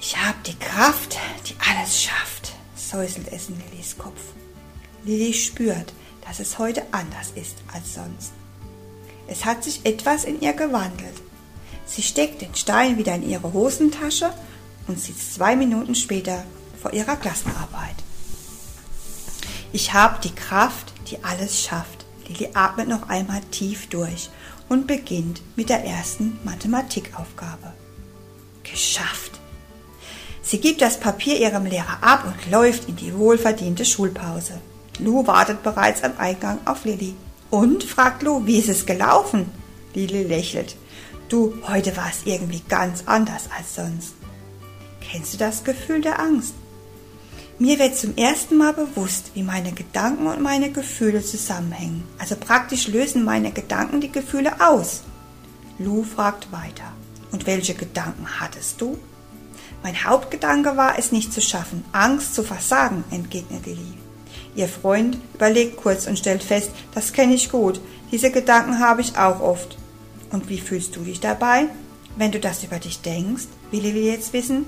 Ich 0.00 0.16
habe 0.16 0.36
die 0.46 0.58
Kraft, 0.58 1.16
die 1.46 1.54
alles 1.70 2.02
schafft, 2.02 2.52
säuselt 2.76 3.32
es 3.32 3.48
in 3.48 3.56
Lillys 3.58 3.96
Kopf. 3.96 4.20
Lilly 5.04 5.32
spürt, 5.32 5.92
dass 6.26 6.40
es 6.40 6.58
heute 6.58 6.82
anders 6.92 7.30
ist 7.34 7.56
als 7.72 7.94
sonst. 7.94 8.32
Es 9.26 9.44
hat 9.44 9.64
sich 9.64 9.84
etwas 9.86 10.24
in 10.24 10.40
ihr 10.40 10.52
gewandelt. 10.52 11.14
Sie 11.86 12.02
steckt 12.02 12.42
den 12.42 12.54
Stein 12.54 12.98
wieder 12.98 13.14
in 13.14 13.28
ihre 13.28 13.52
Hosentasche 13.52 14.32
und 14.86 15.00
sitzt 15.00 15.34
zwei 15.34 15.56
Minuten 15.56 15.94
später 15.94 16.44
vor 16.80 16.92
ihrer 16.92 17.16
Klassenarbeit. 17.16 17.96
Ich 19.72 19.92
habe 19.92 20.20
die 20.22 20.34
Kraft, 20.34 20.92
die 21.10 21.24
alles 21.24 21.62
schafft. 21.62 22.04
Lilly 22.28 22.50
atmet 22.54 22.88
noch 22.88 23.08
einmal 23.08 23.40
tief 23.50 23.88
durch 23.88 24.30
und 24.68 24.86
beginnt 24.86 25.42
mit 25.56 25.68
der 25.68 25.84
ersten 25.84 26.38
Mathematikaufgabe. 26.44 27.72
Geschafft! 28.62 29.40
Sie 30.42 30.60
gibt 30.60 30.82
das 30.82 31.00
Papier 31.00 31.38
ihrem 31.40 31.64
Lehrer 31.64 31.98
ab 32.02 32.24
und 32.26 32.50
läuft 32.50 32.88
in 32.88 32.96
die 32.96 33.16
wohlverdiente 33.16 33.84
Schulpause. 33.84 34.60
Lou 34.98 35.26
wartet 35.26 35.62
bereits 35.62 36.02
am 36.02 36.12
Eingang 36.18 36.58
auf 36.66 36.84
Lilly. 36.84 37.14
Und? 37.50 37.84
fragt 37.84 38.22
Lou, 38.22 38.46
wie 38.46 38.58
ist 38.58 38.68
es 38.68 38.84
gelaufen? 38.84 39.50
Lilly 39.94 40.24
lächelt. 40.24 40.76
Du, 41.28 41.54
heute 41.66 41.96
war 41.96 42.08
es 42.10 42.26
irgendwie 42.26 42.62
ganz 42.68 43.04
anders 43.06 43.48
als 43.56 43.74
sonst. 43.74 44.14
Kennst 45.00 45.34
du 45.34 45.38
das 45.38 45.64
Gefühl 45.64 46.00
der 46.00 46.20
Angst? 46.20 46.54
Mir 47.58 47.78
wird 47.78 47.96
zum 47.96 48.16
ersten 48.16 48.56
Mal 48.56 48.72
bewusst, 48.72 49.30
wie 49.34 49.44
meine 49.44 49.70
Gedanken 49.70 50.26
und 50.26 50.40
meine 50.40 50.72
Gefühle 50.72 51.22
zusammenhängen. 51.22 52.02
Also 52.18 52.34
praktisch 52.34 52.88
lösen 52.88 53.24
meine 53.24 53.52
Gedanken 53.52 54.00
die 54.00 54.10
Gefühle 54.10 54.60
aus. 54.60 55.02
Lou 55.78 56.02
fragt 56.02 56.50
weiter. 56.50 56.92
Und 57.30 57.46
welche 57.46 57.74
Gedanken 57.74 58.40
hattest 58.40 58.80
du? 58.80 58.98
Mein 59.84 60.04
Hauptgedanke 60.04 60.76
war, 60.76 60.98
es 60.98 61.12
nicht 61.12 61.32
zu 61.32 61.40
schaffen, 61.40 61.84
Angst 61.92 62.34
zu 62.34 62.42
versagen, 62.42 63.04
entgegnet 63.10 63.66
Lilly. 63.66 63.98
Ihr 64.56 64.68
Freund 64.68 65.18
überlegt 65.34 65.76
kurz 65.76 66.06
und 66.06 66.18
stellt 66.18 66.42
fest, 66.42 66.70
das 66.92 67.12
kenne 67.12 67.34
ich 67.34 67.50
gut. 67.50 67.80
Diese 68.10 68.32
Gedanken 68.32 68.80
habe 68.80 69.00
ich 69.00 69.16
auch 69.16 69.40
oft. 69.40 69.76
Und 70.30 70.48
wie 70.48 70.58
fühlst 70.58 70.96
du 70.96 71.00
dich 71.00 71.20
dabei, 71.20 71.66
wenn 72.16 72.32
du 72.32 72.40
das 72.40 72.64
über 72.64 72.78
dich 72.78 73.00
denkst? 73.00 73.44
Will 73.70 73.82
Lilly 73.82 74.10
jetzt 74.10 74.32
wissen? 74.32 74.66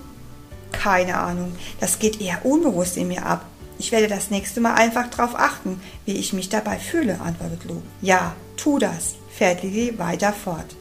Keine 0.77 1.19
Ahnung. 1.19 1.57
Das 1.81 1.99
geht 1.99 2.21
eher 2.21 2.45
unbewusst 2.45 2.97
in 2.97 3.09
mir 3.09 3.25
ab. 3.25 3.45
Ich 3.79 3.93
werde 3.93 4.09
das 4.09 4.31
nächste 4.31 4.61
Mal 4.61 4.75
einfach 4.75 5.09
darauf 5.09 5.39
achten, 5.39 5.81
wie 6.05 6.17
ich 6.17 6.33
mich 6.33 6.49
dabei 6.49 6.79
fühle, 6.79 7.21
antwortet 7.21 7.65
Lou. 7.65 7.83
Ja, 8.01 8.35
tu 8.57 8.79
das, 8.79 9.15
fährt 9.31 9.63
Lilly 9.63 9.99
weiter 9.99 10.33
fort. 10.33 10.77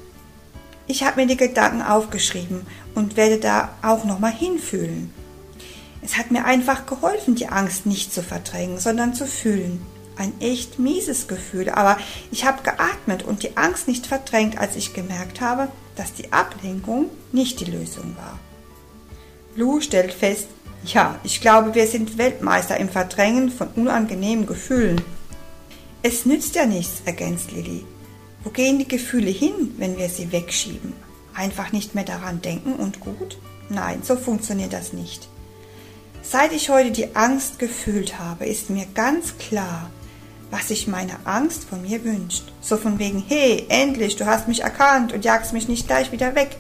Ich 0.88 1.04
habe 1.04 1.22
mir 1.22 1.28
die 1.28 1.38
Gedanken 1.38 1.82
aufgeschrieben 1.82 2.68
und 2.94 3.18
werde 3.18 3.40
da 3.40 3.70
auch 3.82 4.06
nochmal 4.06 4.34
hinfühlen. 4.34 5.12
Es 6.02 6.18
hat 6.18 6.30
mir 6.30 6.46
einfach 6.46 6.86
geholfen, 6.86 7.36
die 7.36 7.48
Angst 7.48 7.86
nicht 7.86 8.14
zu 8.14 8.22
verdrängen, 8.22 8.80
sondern 8.80 9.16
zu 9.16 9.26
fühlen. 9.26 9.82
Ein 10.18 10.40
echt 10.40 10.78
mieses 10.78 11.28
Gefühl, 11.28 11.70
aber 11.70 11.98
ich 12.32 12.46
habe 12.46 12.64
geatmet 12.64 13.24
und 13.24 13.44
die 13.44 13.58
Angst 13.58 13.88
nicht 13.88 14.06
verdrängt, 14.06 14.58
als 14.60 14.76
ich 14.76 14.94
gemerkt 14.94 15.42
habe, 15.42 15.68
dass 15.96 16.14
die 16.14 16.32
Ablenkung 16.32 17.10
nicht 17.32 17.60
die 17.60 17.72
Lösung 17.72 18.16
war. 18.16 18.40
Lou 19.56 19.80
stellt 19.80 20.14
fest, 20.14 20.48
ja, 20.86 21.18
ich 21.24 21.40
glaube, 21.40 21.74
wir 21.76 21.88
sind 21.88 22.18
Weltmeister 22.18 22.78
im 22.78 22.90
Verdrängen 22.90 23.50
von 23.50 23.70
unangenehmen 23.70 24.46
Gefühlen. 24.46 25.02
Es 26.04 26.26
nützt 26.26 26.56
ja 26.56 26.66
nichts, 26.66 27.02
ergänzt 27.06 27.52
Lilly. 27.52 27.86
Wo 28.44 28.50
gehen 28.50 28.78
die 28.78 28.88
Gefühle 28.88 29.32
hin, 29.32 29.74
wenn 29.78 29.98
wir 29.98 30.10
sie 30.10 30.32
wegschieben? 30.32 30.94
Einfach 31.34 31.72
nicht 31.72 31.96
mehr 31.96 32.04
daran 32.04 32.42
denken 32.42 32.74
und 32.74 33.00
gut? 33.00 33.40
Nein, 33.70 34.02
so 34.04 34.16
funktioniert 34.16 34.74
das 34.74 34.94
nicht. 34.94 35.28
Seit 36.22 36.52
ich 36.52 36.70
heute 36.70 36.92
die 36.92 37.16
Angst 37.16 37.58
gefühlt 37.58 38.20
habe, 38.20 38.46
ist 38.46 38.70
mir 38.70 38.86
ganz 38.94 39.38
klar, 39.38 39.90
was 40.52 40.68
sich 40.68 40.88
meine 40.88 41.26
Angst 41.26 41.64
von 41.64 41.82
mir 41.82 42.04
wünscht. 42.04 42.44
So 42.62 42.78
von 42.78 43.00
wegen, 43.00 43.24
hey, 43.28 43.66
endlich, 43.70 44.18
du 44.18 44.26
hast 44.26 44.48
mich 44.48 44.62
erkannt 44.62 45.14
und 45.14 45.26
jagst 45.26 45.54
mich 45.54 45.68
nicht 45.68 45.88
gleich 45.88 46.12
wieder 46.12 46.36
weg. 46.36 46.58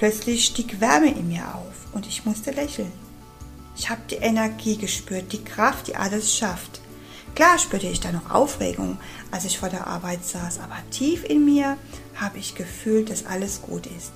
Plötzlich 0.00 0.46
stieg 0.46 0.80
Wärme 0.80 1.10
in 1.10 1.28
mir 1.28 1.54
auf 1.54 1.74
und 1.92 2.06
ich 2.06 2.24
musste 2.24 2.52
lächeln. 2.52 2.90
Ich 3.76 3.90
habe 3.90 4.00
die 4.10 4.14
Energie 4.14 4.78
gespürt, 4.78 5.30
die 5.30 5.44
Kraft, 5.44 5.88
die 5.88 5.96
alles 5.96 6.34
schafft. 6.34 6.80
Klar 7.34 7.58
spürte 7.58 7.86
ich 7.86 8.00
da 8.00 8.10
noch 8.10 8.30
Aufregung, 8.30 8.96
als 9.30 9.44
ich 9.44 9.58
vor 9.58 9.68
der 9.68 9.86
Arbeit 9.86 10.24
saß, 10.24 10.60
aber 10.60 10.78
tief 10.90 11.22
in 11.24 11.44
mir 11.44 11.76
habe 12.14 12.38
ich 12.38 12.54
gefühlt, 12.54 13.10
dass 13.10 13.26
alles 13.26 13.60
gut 13.60 13.84
ist. 13.88 14.12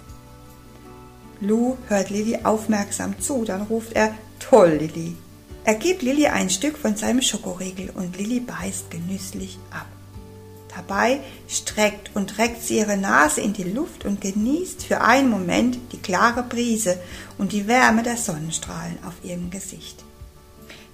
Lou 1.43 1.77
hört 1.89 2.09
Lilly 2.09 2.39
aufmerksam 2.45 3.21
zu, 3.21 3.45
dann 3.45 3.61
ruft 3.61 3.93
er, 3.93 4.15
toll, 4.39 4.79
Lilly. 4.81 5.15
Er 5.65 5.75
gibt 5.75 6.01
Lilly 6.01 6.29
ein 6.29 6.49
Stück 6.49 6.79
von 6.79 6.97
seinem 6.97 7.21
Schokoriegel 7.21 7.91
und 7.91 8.17
Lilly 8.17 8.41
beißt 8.41 8.91
genüsslich 8.91 9.59
ab. 9.71 9.94
Dabei 10.77 11.21
streckt 11.49 12.11
und 12.15 12.39
reckt 12.39 12.63
sie 12.63 12.79
ihre 12.79 12.97
Nase 12.97 13.41
in 13.41 13.53
die 13.53 13.65
Luft 13.65 14.05
und 14.05 14.21
genießt 14.21 14.85
für 14.85 15.03
einen 15.03 15.31
Moment 15.31 15.79
die 15.93 16.01
klare 16.01 16.43
Brise 16.43 17.01
und 17.39 17.53
die 17.53 17.69
Wärme 17.69 18.03
der 18.03 18.17
Sonnenstrahlen 18.17 18.99
auf 19.07 19.15
ihrem 19.23 19.51
Gesicht. 19.51 20.05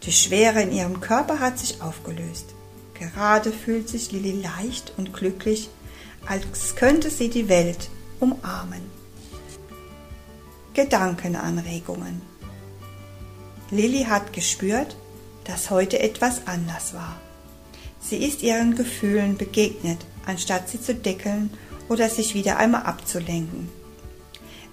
Die 0.02 0.12
Schwere 0.12 0.62
in 0.62 0.72
ihrem 0.72 1.00
Körper 1.00 1.40
hat 1.40 1.58
sich 1.58 1.80
aufgelöst. 1.80 2.46
Gerade 2.94 3.52
fühlt 3.52 3.88
sich 3.88 4.12
Lilly 4.12 4.42
leicht 4.42 4.92
und 4.98 5.14
glücklich, 5.14 5.70
als 6.26 6.76
könnte 6.76 7.08
sie 7.08 7.30
die 7.30 7.48
Welt 7.48 7.88
umarmen. 8.18 8.82
Gedankenanregungen. 10.74 12.20
Lilly 13.70 14.04
hat 14.04 14.32
gespürt, 14.32 14.96
dass 15.44 15.70
heute 15.70 16.00
etwas 16.00 16.46
anders 16.46 16.92
war. 16.92 17.16
Sie 18.00 18.16
ist 18.16 18.42
ihren 18.42 18.74
Gefühlen 18.74 19.36
begegnet, 19.36 19.98
anstatt 20.26 20.68
sie 20.68 20.80
zu 20.80 20.94
deckeln 20.94 21.50
oder 21.88 22.08
sich 22.08 22.34
wieder 22.34 22.56
einmal 22.56 22.82
abzulenken. 22.82 23.68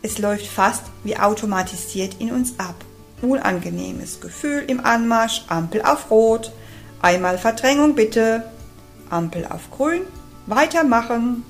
Es 0.02 0.20
läuft 0.20 0.48
fast 0.48 0.84
wie 1.04 1.18
automatisiert 1.18 2.16
in 2.20 2.32
uns 2.32 2.60
ab 2.60 2.76
unangenehmes 3.22 4.20
Gefühl 4.22 4.64
im 4.68 4.86
Anmarsch, 4.86 5.44
Ampel 5.48 5.82
auf 5.82 6.12
Rot, 6.12 6.52
einmal 7.02 7.38
Verdrängung 7.38 7.96
bitte, 7.96 8.50
Ampel 9.10 9.46
auf 9.48 9.72
Grün, 9.72 10.02
weitermachen. 10.46 11.44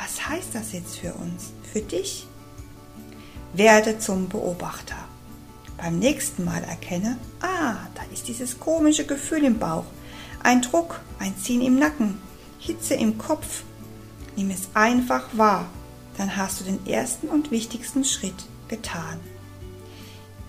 Was 0.00 0.28
heißt 0.28 0.54
das 0.54 0.72
jetzt 0.72 0.98
für 0.98 1.12
uns, 1.14 1.52
für 1.72 1.80
dich? 1.80 2.26
Werde 3.52 3.98
zum 3.98 4.28
Beobachter. 4.28 4.96
Beim 5.78 5.98
nächsten 5.98 6.44
Mal 6.44 6.62
erkenne, 6.64 7.18
ah, 7.40 7.76
da 7.94 8.02
ist 8.12 8.28
dieses 8.28 8.58
komische 8.58 9.04
Gefühl 9.04 9.44
im 9.44 9.58
Bauch, 9.58 9.84
ein 10.46 10.62
Druck, 10.62 11.00
ein 11.18 11.36
Ziehen 11.36 11.60
im 11.60 11.76
Nacken, 11.76 12.18
Hitze 12.60 12.94
im 12.94 13.18
Kopf. 13.18 13.64
Nimm 14.36 14.50
es 14.50 14.68
einfach 14.74 15.36
wahr, 15.36 15.68
dann 16.16 16.36
hast 16.36 16.60
du 16.60 16.64
den 16.64 16.86
ersten 16.86 17.26
und 17.26 17.50
wichtigsten 17.50 18.04
Schritt 18.04 18.46
getan. 18.68 19.18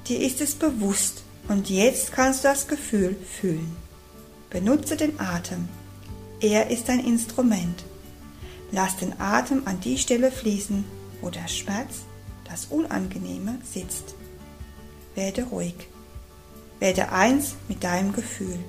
Dir 0.07 0.21
ist 0.21 0.39
es 0.39 0.53
bewusst 0.53 1.23
und 1.47 1.71
jetzt 1.71 2.11
kannst 2.11 2.43
du 2.43 2.47
das 2.47 2.67
Gefühl 2.67 3.15
fühlen. 3.15 3.75
Benutze 4.51 4.97
den 4.97 5.19
Atem. 5.19 5.67
Er 6.41 6.69
ist 6.69 6.91
ein 6.91 6.99
Instrument. 6.99 7.83
Lass 8.71 8.97
den 8.97 9.19
Atem 9.19 9.63
an 9.65 9.79
die 9.79 9.97
Stelle 9.97 10.31
fließen, 10.31 10.85
wo 11.21 11.31
der 11.31 11.47
Schmerz, 11.47 12.03
das 12.47 12.65
Unangenehme 12.65 13.57
sitzt. 13.63 14.13
Werde 15.15 15.45
ruhig. 15.45 15.87
Werde 16.79 17.11
eins 17.11 17.55
mit 17.67 17.83
deinem 17.83 18.13
Gefühl. 18.13 18.59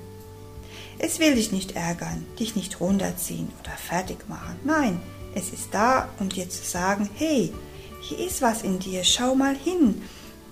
Es 0.99 1.19
will 1.19 1.35
dich 1.35 1.51
nicht 1.51 1.75
ärgern, 1.75 2.25
dich 2.37 2.55
nicht 2.55 2.79
runterziehen 2.79 3.49
oder 3.61 3.71
fertig 3.71 4.29
machen. 4.29 4.59
Nein, 4.63 5.01
es 5.33 5.51
ist 5.51 5.69
da, 5.71 6.09
um 6.19 6.29
dir 6.29 6.49
zu 6.49 6.63
sagen, 6.63 7.09
hey, 7.15 7.51
hier 8.01 8.19
ist 8.19 8.41
was 8.41 8.63
in 8.63 8.79
dir, 8.79 9.03
schau 9.03 9.35
mal 9.35 9.55
hin 9.55 10.01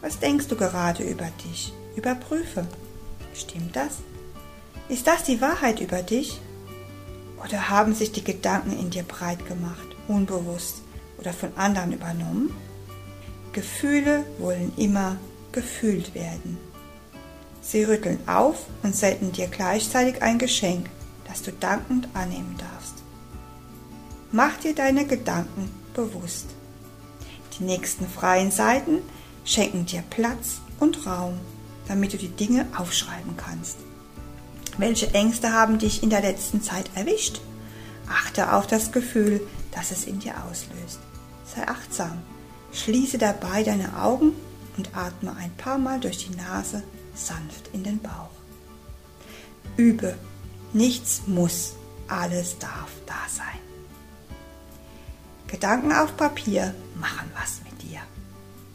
was 0.01 0.19
denkst 0.19 0.47
du 0.47 0.55
gerade 0.55 1.03
über 1.03 1.29
dich? 1.43 1.73
Überprüfe. 1.95 2.67
Stimmt 3.33 3.75
das? 3.75 3.97
Ist 4.89 5.07
das 5.07 5.23
die 5.23 5.41
Wahrheit 5.41 5.81
über 5.81 6.01
dich? 6.01 6.39
Oder 7.43 7.69
haben 7.69 7.93
sich 7.93 8.11
die 8.11 8.23
Gedanken 8.23 8.77
in 8.79 8.89
dir 8.89 9.03
breit 9.03 9.45
gemacht, 9.47 9.87
unbewusst 10.07 10.81
oder 11.17 11.33
von 11.33 11.49
anderen 11.55 11.93
übernommen? 11.93 12.53
Gefühle 13.53 14.23
wollen 14.37 14.71
immer 14.77 15.17
gefühlt 15.51 16.13
werden. 16.13 16.57
Sie 17.69 17.83
rütteln 17.83 18.19
auf 18.29 18.65
und 18.81 18.95
senden 18.95 19.33
dir 19.33 19.47
gleichzeitig 19.47 20.21
ein 20.21 20.39
Geschenk, 20.39 20.89
das 21.27 21.41
du 21.41 21.51
dankend 21.51 22.07
annehmen 22.13 22.55
darfst. 22.57 22.93
Mach 24.31 24.55
dir 24.55 24.73
deine 24.73 25.05
Gedanken 25.05 25.69
bewusst. 25.93 26.45
Die 27.59 27.65
nächsten 27.65 28.07
freien 28.07 28.51
Seiten 28.51 28.99
schenken 29.43 29.85
dir 29.85 30.01
Platz 30.09 30.61
und 30.79 31.05
Raum, 31.05 31.39
damit 31.89 32.13
du 32.13 32.17
die 32.17 32.29
Dinge 32.29 32.65
aufschreiben 32.77 33.35
kannst. 33.35 33.79
Welche 34.77 35.13
Ängste 35.13 35.51
haben 35.51 35.77
dich 35.77 36.03
in 36.03 36.09
der 36.09 36.21
letzten 36.21 36.61
Zeit 36.61 36.89
erwischt? 36.95 37.41
Achte 38.09 38.53
auf 38.53 38.67
das 38.67 38.93
Gefühl, 38.93 39.41
das 39.73 39.91
es 39.91 40.05
in 40.05 40.19
dir 40.19 40.35
auslöst. 40.49 40.99
Sei 41.53 41.67
achtsam. 41.67 42.21
Schließe 42.71 43.17
dabei 43.17 43.63
deine 43.63 44.01
Augen 44.01 44.31
und 44.77 44.95
atme 44.95 45.35
ein 45.35 45.51
paar 45.57 45.77
Mal 45.77 45.99
durch 45.99 46.25
die 46.25 46.35
Nase 46.35 46.83
sanft 47.17 47.69
in 47.73 47.83
den 47.83 47.99
Bauch. 47.99 48.29
Übe. 49.75 50.17
Nichts 50.73 51.23
muss, 51.25 51.73
alles 52.07 52.59
darf 52.59 52.91
da 53.05 53.15
sein. 53.29 53.59
Gedanken 55.47 55.93
auf 55.93 56.15
Papier 56.17 56.75
machen 56.95 57.31
was 57.39 57.61
mit 57.63 57.81
dir. 57.81 58.01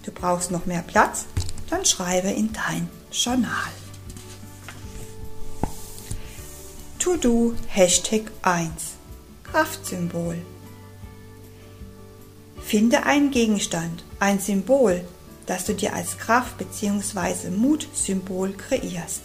Du 0.04 0.10
brauchst 0.10 0.50
noch 0.50 0.66
mehr 0.66 0.82
Platz? 0.82 1.26
Dann 1.68 1.84
schreibe 1.84 2.28
in 2.28 2.52
dein 2.52 2.88
Journal. 3.10 3.70
To-Do 6.98 7.54
Hashtag 7.68 8.30
1 8.42 8.70
Kraftsymbol 9.44 10.38
Finde 12.62 13.04
einen 13.04 13.30
Gegenstand, 13.30 14.02
ein 14.18 14.38
Symbol, 14.38 15.04
das 15.46 15.64
du 15.64 15.74
dir 15.74 15.94
als 15.94 16.18
Kraft- 16.18 16.58
bzw. 16.58 17.50
Mutsymbol 17.50 18.52
kreierst. 18.52 19.22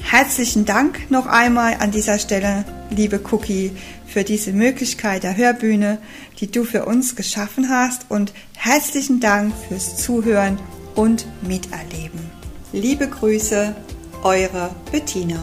Herzlichen 0.00 0.64
Dank 0.64 1.10
noch 1.10 1.26
einmal 1.26 1.74
an 1.80 1.90
dieser 1.90 2.20
Stelle, 2.20 2.64
liebe 2.90 3.20
Cookie, 3.30 3.72
für 4.06 4.24
diese 4.24 4.52
Möglichkeit 4.52 5.22
der 5.22 5.36
Hörbühne, 5.36 5.98
die 6.40 6.50
du 6.50 6.64
für 6.64 6.84
uns 6.84 7.16
geschaffen 7.16 7.68
hast 7.68 8.06
und 8.08 8.32
herzlichen 8.56 9.20
Dank 9.20 9.54
fürs 9.68 9.96
Zuhören 9.96 10.58
und 10.94 11.26
Miterleben. 11.42 12.30
Liebe 12.72 13.08
Grüße, 13.08 13.74
eure 14.22 14.74
Bettina. 14.90 15.42